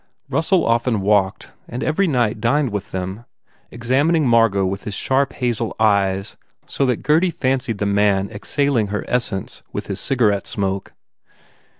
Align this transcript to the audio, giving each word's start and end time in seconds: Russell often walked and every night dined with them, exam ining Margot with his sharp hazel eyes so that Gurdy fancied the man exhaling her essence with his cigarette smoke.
Russell 0.31 0.65
often 0.65 1.01
walked 1.01 1.51
and 1.67 1.83
every 1.83 2.07
night 2.07 2.41
dined 2.41 2.71
with 2.71 2.89
them, 2.89 3.23
exam 3.69 4.09
ining 4.09 4.23
Margot 4.23 4.65
with 4.65 4.83
his 4.85 4.95
sharp 4.95 5.33
hazel 5.33 5.75
eyes 5.79 6.37
so 6.65 6.87
that 6.87 7.03
Gurdy 7.03 7.29
fancied 7.29 7.77
the 7.77 7.85
man 7.85 8.27
exhaling 8.31 8.87
her 8.87 9.05
essence 9.07 9.61
with 9.71 9.85
his 9.85 9.99
cigarette 9.99 10.47
smoke. 10.47 10.93